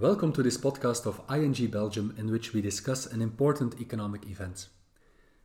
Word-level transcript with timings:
Welcome 0.00 0.32
to 0.34 0.44
this 0.44 0.56
podcast 0.56 1.06
of 1.06 1.20
ING 1.28 1.72
Belgium, 1.72 2.14
in 2.16 2.30
which 2.30 2.52
we 2.52 2.62
discuss 2.62 3.04
an 3.04 3.20
important 3.20 3.80
economic 3.80 4.30
event. 4.30 4.68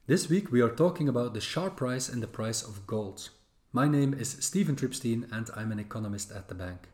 This 0.06 0.30
week 0.30 0.52
we 0.52 0.62
are 0.62 0.70
talking 0.70 1.10
about 1.10 1.34
the 1.34 1.42
sharp 1.42 1.82
rise 1.82 2.08
in 2.08 2.20
the 2.20 2.28
price 2.28 2.62
of 2.62 2.86
gold. 2.86 3.30
My 3.72 3.88
name 3.88 4.14
is 4.14 4.38
Steven 4.42 4.76
Trypsteen 4.76 5.28
and 5.32 5.50
I'm 5.56 5.72
an 5.72 5.80
economist 5.80 6.32
at 6.32 6.50
the 6.50 6.54
bank. 6.54 6.90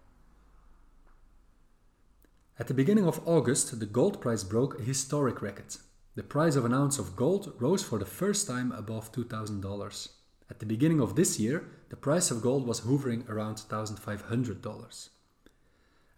At 2.57 2.67
the 2.67 2.73
beginning 2.73 3.05
of 3.05 3.27
August, 3.27 3.77
the 3.77 3.85
gold 3.85 4.21
price 4.21 4.45
broke 4.45 4.79
a 4.79 4.83
historic 4.83 5.41
record. 5.41 5.75
The 6.15 6.23
price 6.23 6.55
of 6.55 6.63
an 6.63 6.73
ounce 6.73 6.97
of 6.97 7.17
gold 7.17 7.51
rose 7.59 7.83
for 7.83 7.99
the 7.99 8.05
first 8.05 8.47
time 8.47 8.71
above 8.71 9.11
$2,000. 9.11 10.09
At 10.49 10.59
the 10.59 10.65
beginning 10.65 11.01
of 11.01 11.17
this 11.17 11.37
year, 11.41 11.67
the 11.89 11.97
price 11.97 12.31
of 12.31 12.41
gold 12.41 12.65
was 12.65 12.79
hovering 12.79 13.25
around 13.27 13.55
$1,500. 13.55 15.09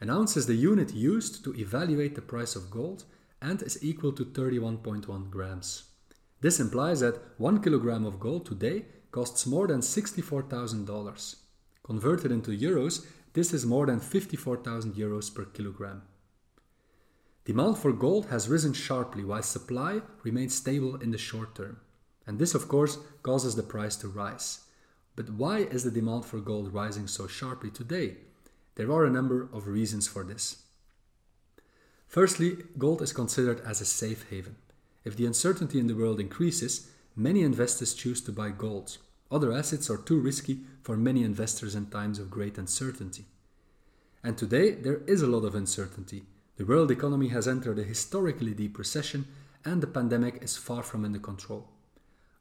An 0.01 0.09
ounce 0.09 0.35
is 0.35 0.47
the 0.47 0.55
unit 0.55 0.95
used 0.95 1.43
to 1.43 1.53
evaluate 1.53 2.15
the 2.15 2.23
price 2.23 2.55
of 2.55 2.71
gold 2.71 3.03
and 3.39 3.61
is 3.61 3.83
equal 3.83 4.11
to 4.13 4.25
31.1 4.25 5.29
grams. 5.29 5.83
This 6.41 6.59
implies 6.59 7.01
that 7.01 7.21
1 7.37 7.61
kilogram 7.61 8.07
of 8.07 8.19
gold 8.19 8.47
today 8.47 8.85
costs 9.11 9.45
more 9.45 9.67
than 9.67 9.81
$64,000. 9.81 11.35
Converted 11.83 12.31
into 12.31 12.49
euros, 12.49 13.05
this 13.33 13.53
is 13.53 13.63
more 13.63 13.85
than 13.85 13.99
54,000 13.99 14.95
euros 14.95 15.33
per 15.33 15.45
kilogram. 15.45 16.01
Demand 17.45 17.77
for 17.77 17.93
gold 17.93 18.25
has 18.27 18.49
risen 18.49 18.73
sharply 18.73 19.23
while 19.23 19.43
supply 19.43 20.01
remains 20.23 20.55
stable 20.55 20.95
in 20.95 21.11
the 21.11 21.17
short 21.19 21.53
term. 21.53 21.79
And 22.25 22.39
this, 22.39 22.55
of 22.55 22.67
course, 22.67 22.97
causes 23.21 23.53
the 23.53 23.63
price 23.63 23.95
to 23.97 24.07
rise. 24.07 24.61
But 25.15 25.29
why 25.29 25.59
is 25.59 25.83
the 25.83 25.91
demand 25.91 26.25
for 26.25 26.39
gold 26.39 26.73
rising 26.73 27.07
so 27.07 27.27
sharply 27.27 27.69
today? 27.69 28.17
There 28.81 28.91
are 28.93 29.05
a 29.05 29.11
number 29.11 29.47
of 29.53 29.67
reasons 29.67 30.07
for 30.07 30.23
this. 30.23 30.63
Firstly, 32.07 32.57
gold 32.79 33.03
is 33.03 33.13
considered 33.13 33.61
as 33.61 33.79
a 33.79 33.85
safe 33.85 34.27
haven. 34.31 34.55
If 35.05 35.15
the 35.15 35.27
uncertainty 35.27 35.77
in 35.77 35.85
the 35.85 35.93
world 35.93 36.19
increases, 36.19 36.89
many 37.15 37.43
investors 37.43 37.93
choose 37.93 38.21
to 38.21 38.31
buy 38.31 38.49
gold. 38.49 38.97
Other 39.29 39.53
assets 39.53 39.87
are 39.91 39.99
too 39.99 40.19
risky 40.19 40.61
for 40.81 40.97
many 40.97 41.23
investors 41.23 41.75
in 41.75 41.91
times 41.91 42.17
of 42.17 42.31
great 42.31 42.57
uncertainty. 42.57 43.25
And 44.23 44.35
today, 44.35 44.71
there 44.71 45.01
is 45.05 45.21
a 45.21 45.27
lot 45.27 45.45
of 45.45 45.53
uncertainty. 45.53 46.23
The 46.57 46.65
world 46.65 46.89
economy 46.89 47.27
has 47.27 47.47
entered 47.47 47.77
a 47.77 47.83
historically 47.83 48.55
deep 48.55 48.79
recession, 48.79 49.27
and 49.63 49.83
the 49.83 49.93
pandemic 49.95 50.41
is 50.41 50.57
far 50.57 50.81
from 50.81 51.05
under 51.05 51.19
control. 51.19 51.69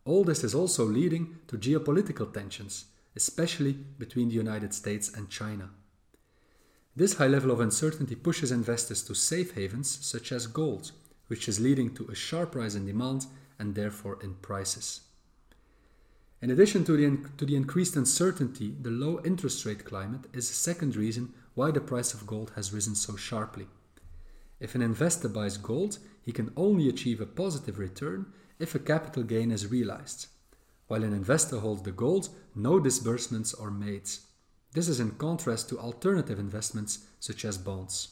All 0.06 0.24
this 0.24 0.42
is 0.42 0.54
also 0.54 0.86
leading 0.86 1.36
to 1.48 1.58
geopolitical 1.58 2.32
tensions, 2.32 2.86
especially 3.14 3.74
between 3.74 4.30
the 4.30 4.36
United 4.36 4.72
States 4.72 5.12
and 5.14 5.28
China. 5.28 5.68
This 6.96 7.14
high 7.14 7.28
level 7.28 7.50
of 7.50 7.60
uncertainty 7.60 8.16
pushes 8.16 8.50
investors 8.50 9.02
to 9.02 9.14
safe 9.14 9.54
havens 9.54 9.98
such 10.04 10.32
as 10.32 10.46
gold, 10.46 10.92
which 11.28 11.48
is 11.48 11.60
leading 11.60 11.94
to 11.94 12.08
a 12.08 12.14
sharp 12.14 12.54
rise 12.54 12.74
in 12.74 12.86
demand 12.86 13.26
and 13.58 13.74
therefore 13.74 14.18
in 14.22 14.34
prices. 14.34 15.02
In 16.42 16.50
addition 16.50 16.84
to 16.84 16.96
the, 16.96 17.28
to 17.36 17.44
the 17.44 17.54
increased 17.54 17.96
uncertainty, 17.96 18.74
the 18.80 18.90
low 18.90 19.20
interest 19.24 19.64
rate 19.66 19.84
climate 19.84 20.24
is 20.32 20.50
a 20.50 20.54
second 20.54 20.96
reason 20.96 21.32
why 21.54 21.70
the 21.70 21.80
price 21.80 22.14
of 22.14 22.26
gold 22.26 22.52
has 22.56 22.72
risen 22.72 22.94
so 22.94 23.14
sharply. 23.14 23.66
If 24.58 24.74
an 24.74 24.82
investor 24.82 25.28
buys 25.28 25.58
gold, 25.58 25.98
he 26.22 26.32
can 26.32 26.52
only 26.56 26.88
achieve 26.88 27.20
a 27.20 27.26
positive 27.26 27.78
return 27.78 28.32
if 28.58 28.74
a 28.74 28.78
capital 28.78 29.22
gain 29.22 29.50
is 29.50 29.66
realized. 29.66 30.26
While 30.88 31.04
an 31.04 31.12
investor 31.12 31.60
holds 31.60 31.82
the 31.82 31.92
gold, 31.92 32.30
no 32.54 32.80
disbursements 32.80 33.54
are 33.54 33.70
made. 33.70 34.10
This 34.72 34.88
is 34.88 35.00
in 35.00 35.12
contrast 35.12 35.68
to 35.68 35.80
alternative 35.80 36.38
investments 36.38 37.00
such 37.18 37.44
as 37.44 37.58
bonds. 37.58 38.10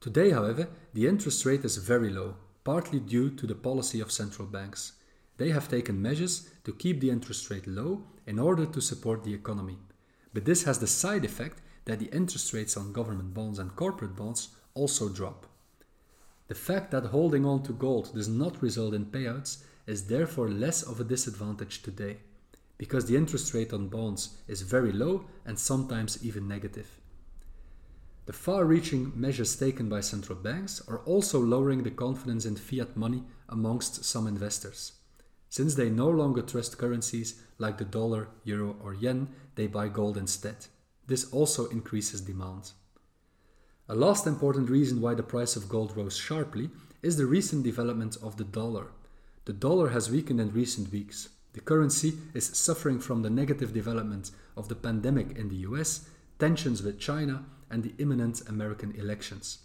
Today, 0.00 0.30
however, 0.30 0.68
the 0.94 1.08
interest 1.08 1.44
rate 1.44 1.64
is 1.64 1.78
very 1.78 2.10
low, 2.10 2.36
partly 2.62 3.00
due 3.00 3.30
to 3.30 3.46
the 3.46 3.56
policy 3.56 4.00
of 4.00 4.12
central 4.12 4.46
banks. 4.46 4.92
They 5.36 5.50
have 5.50 5.68
taken 5.68 6.00
measures 6.00 6.48
to 6.64 6.72
keep 6.72 7.00
the 7.00 7.10
interest 7.10 7.50
rate 7.50 7.66
low 7.66 8.04
in 8.24 8.38
order 8.38 8.64
to 8.66 8.80
support 8.80 9.24
the 9.24 9.34
economy. 9.34 9.78
But 10.32 10.44
this 10.44 10.62
has 10.62 10.78
the 10.78 10.86
side 10.86 11.24
effect 11.24 11.60
that 11.86 11.98
the 11.98 12.14
interest 12.14 12.52
rates 12.52 12.76
on 12.76 12.92
government 12.92 13.34
bonds 13.34 13.58
and 13.58 13.74
corporate 13.74 14.14
bonds 14.14 14.50
also 14.74 15.08
drop. 15.08 15.46
The 16.46 16.54
fact 16.54 16.92
that 16.92 17.06
holding 17.06 17.44
on 17.44 17.64
to 17.64 17.72
gold 17.72 18.14
does 18.14 18.28
not 18.28 18.62
result 18.62 18.94
in 18.94 19.06
payouts 19.06 19.64
is 19.88 20.06
therefore 20.06 20.48
less 20.48 20.82
of 20.82 21.00
a 21.00 21.04
disadvantage 21.04 21.82
today 21.82 22.18
because 22.78 23.06
the 23.06 23.16
interest 23.16 23.54
rate 23.54 23.72
on 23.72 23.88
bonds 23.88 24.36
is 24.48 24.62
very 24.62 24.92
low 24.92 25.26
and 25.44 25.58
sometimes 25.58 26.24
even 26.24 26.48
negative. 26.48 26.98
The 28.26 28.32
far 28.32 28.64
reaching 28.64 29.12
measures 29.14 29.56
taken 29.56 29.88
by 29.88 30.00
central 30.00 30.38
banks 30.38 30.80
are 30.86 31.00
also 31.00 31.40
lowering 31.40 31.82
the 31.82 31.90
confidence 31.90 32.44
in 32.44 32.56
fiat 32.56 32.96
money 32.96 33.24
amongst 33.48 34.04
some 34.04 34.26
investors. 34.26 34.92
Since 35.48 35.74
they 35.74 35.90
no 35.90 36.08
longer 36.08 36.40
trust 36.40 36.78
currencies 36.78 37.42
like 37.58 37.78
the 37.78 37.84
dollar, 37.84 38.28
euro, 38.44 38.76
or 38.82 38.94
yen, 38.94 39.28
they 39.56 39.66
buy 39.66 39.88
gold 39.88 40.16
instead. 40.16 40.66
This 41.06 41.30
also 41.32 41.66
increases 41.66 42.20
demand. 42.20 42.70
A 43.88 43.94
last 43.94 44.26
important 44.26 44.70
reason 44.70 45.00
why 45.00 45.14
the 45.14 45.22
price 45.22 45.56
of 45.56 45.68
gold 45.68 45.96
rose 45.96 46.16
sharply 46.16 46.70
is 47.02 47.16
the 47.16 47.26
recent 47.26 47.64
development 47.64 48.16
of 48.22 48.36
the 48.36 48.44
dollar. 48.44 48.92
The 49.44 49.52
dollar 49.52 49.88
has 49.88 50.10
weakened 50.10 50.40
in 50.40 50.52
recent 50.52 50.92
weeks. 50.92 51.28
The 51.52 51.60
currency 51.60 52.14
is 52.34 52.46
suffering 52.46 52.98
from 52.98 53.22
the 53.22 53.30
negative 53.30 53.72
development 53.74 54.30
of 54.56 54.68
the 54.68 54.74
pandemic 54.74 55.36
in 55.36 55.48
the 55.48 55.62
US, 55.68 56.08
tensions 56.38 56.82
with 56.82 56.98
China, 56.98 57.44
and 57.70 57.82
the 57.82 57.94
imminent 57.98 58.48
American 58.48 58.92
elections. 58.92 59.58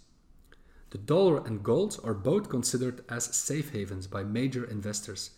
The 0.90 0.98
dollar 0.98 1.44
and 1.46 1.62
gold 1.62 2.00
are 2.02 2.14
both 2.14 2.48
considered 2.48 3.04
as 3.08 3.36
safe 3.36 3.72
havens 3.72 4.06
by 4.06 4.24
major 4.24 4.64
investors. 4.64 5.30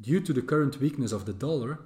Due 0.00 0.20
to 0.20 0.32
the 0.32 0.42
current 0.42 0.80
weakness 0.80 1.12
of 1.12 1.26
the 1.26 1.32
dollar, 1.32 1.80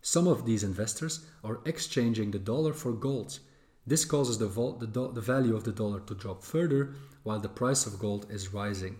some 0.00 0.26
of 0.26 0.44
these 0.44 0.64
investors 0.64 1.24
are 1.44 1.60
exchanging 1.64 2.32
the 2.32 2.38
dollar 2.38 2.72
for 2.72 2.92
gold. 2.92 3.38
This 3.86 4.04
causes 4.04 4.38
the, 4.38 4.48
vol- 4.48 4.78
the, 4.78 4.86
do- 4.86 5.12
the 5.12 5.20
value 5.20 5.54
of 5.54 5.64
the 5.64 5.72
dollar 5.72 6.00
to 6.00 6.14
drop 6.14 6.42
further 6.42 6.94
while 7.22 7.38
the 7.38 7.48
price 7.48 7.86
of 7.86 7.98
gold 7.98 8.26
is 8.30 8.52
rising. 8.52 8.98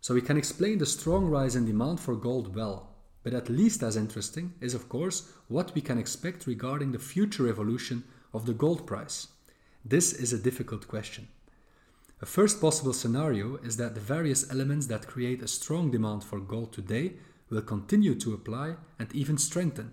So 0.00 0.14
we 0.14 0.22
can 0.22 0.36
explain 0.36 0.78
the 0.78 0.86
strong 0.86 1.26
rise 1.26 1.54
in 1.54 1.66
demand 1.66 2.00
for 2.00 2.16
gold 2.16 2.54
well. 2.56 2.89
But 3.22 3.34
at 3.34 3.48
least 3.48 3.82
as 3.82 3.96
interesting 3.96 4.54
is, 4.60 4.74
of 4.74 4.88
course, 4.88 5.30
what 5.48 5.74
we 5.74 5.80
can 5.80 5.98
expect 5.98 6.46
regarding 6.46 6.92
the 6.92 6.98
future 6.98 7.48
evolution 7.48 8.04
of 8.32 8.46
the 8.46 8.54
gold 8.54 8.86
price. 8.86 9.28
This 9.84 10.12
is 10.12 10.32
a 10.32 10.38
difficult 10.38 10.88
question. 10.88 11.28
A 12.22 12.26
first 12.26 12.60
possible 12.60 12.92
scenario 12.92 13.56
is 13.56 13.76
that 13.78 13.94
the 13.94 14.00
various 14.00 14.50
elements 14.50 14.86
that 14.86 15.06
create 15.06 15.42
a 15.42 15.48
strong 15.48 15.90
demand 15.90 16.22
for 16.22 16.38
gold 16.38 16.72
today 16.72 17.14
will 17.48 17.62
continue 17.62 18.14
to 18.14 18.34
apply 18.34 18.76
and 18.98 19.12
even 19.14 19.38
strengthen. 19.38 19.92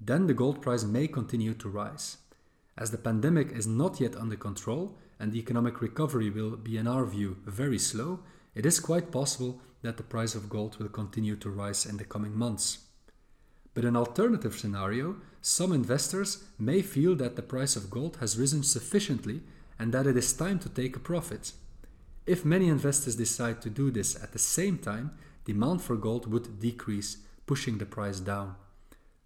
Then 0.00 0.26
the 0.26 0.34
gold 0.34 0.62
price 0.62 0.84
may 0.84 1.08
continue 1.08 1.54
to 1.54 1.68
rise. 1.68 2.18
As 2.78 2.90
the 2.90 2.98
pandemic 2.98 3.52
is 3.52 3.66
not 3.66 4.00
yet 4.00 4.16
under 4.16 4.36
control 4.36 4.96
and 5.18 5.32
the 5.32 5.38
economic 5.38 5.80
recovery 5.80 6.30
will 6.30 6.56
be, 6.56 6.76
in 6.76 6.86
our 6.86 7.06
view, 7.06 7.38
very 7.46 7.78
slow, 7.78 8.20
it 8.54 8.66
is 8.66 8.78
quite 8.80 9.10
possible 9.10 9.60
that 9.86 9.96
the 9.96 10.02
price 10.02 10.34
of 10.34 10.48
gold 10.50 10.76
will 10.76 10.88
continue 10.88 11.36
to 11.36 11.48
rise 11.48 11.86
in 11.86 11.96
the 11.96 12.04
coming 12.04 12.36
months. 12.36 12.78
But 13.72 13.84
an 13.84 13.96
alternative 13.96 14.58
scenario, 14.58 15.16
some 15.40 15.72
investors 15.72 16.44
may 16.58 16.82
feel 16.82 17.14
that 17.16 17.36
the 17.36 17.42
price 17.42 17.76
of 17.76 17.90
gold 17.90 18.16
has 18.16 18.38
risen 18.38 18.62
sufficiently 18.62 19.42
and 19.78 19.92
that 19.92 20.06
it 20.06 20.16
is 20.16 20.32
time 20.32 20.58
to 20.60 20.68
take 20.68 20.96
a 20.96 21.00
profit. 21.00 21.52
If 22.26 22.44
many 22.44 22.66
investors 22.68 23.14
decide 23.14 23.62
to 23.62 23.70
do 23.70 23.92
this 23.92 24.20
at 24.20 24.32
the 24.32 24.40
same 24.40 24.78
time, 24.78 25.12
demand 25.44 25.82
for 25.82 25.94
gold 25.94 26.32
would 26.32 26.58
decrease, 26.58 27.18
pushing 27.46 27.78
the 27.78 27.86
price 27.86 28.18
down. 28.18 28.56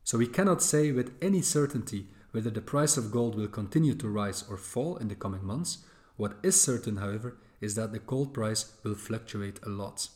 So 0.04 0.18
we 0.18 0.26
cannot 0.26 0.62
say 0.62 0.92
with 0.92 1.14
any 1.22 1.40
certainty 1.40 2.08
whether 2.32 2.50
the 2.50 2.60
price 2.60 2.98
of 2.98 3.10
gold 3.10 3.34
will 3.34 3.48
continue 3.48 3.94
to 3.94 4.08
rise 4.08 4.44
or 4.50 4.58
fall 4.58 4.98
in 4.98 5.08
the 5.08 5.14
coming 5.14 5.44
months. 5.44 5.78
What 6.16 6.36
is 6.42 6.60
certain, 6.60 6.96
however, 6.96 7.38
is 7.62 7.76
that 7.76 7.92
the 7.92 7.98
gold 7.98 8.34
price 8.34 8.72
will 8.84 8.94
fluctuate 8.94 9.58
a 9.64 9.70
lot. 9.70 10.08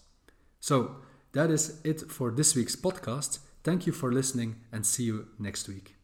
So, 0.65 0.97
that 1.33 1.51
is 1.51 1.79
it 1.85 2.11
for 2.11 2.31
this 2.31 2.57
week's 2.57 2.75
podcast. 2.75 3.41
Thank 3.63 3.87
you 3.87 3.93
for 3.93 4.11
listening 4.11 4.61
and 4.73 4.87
see 4.87 5.03
you 5.03 5.27
next 5.39 5.69
week. 5.69 5.95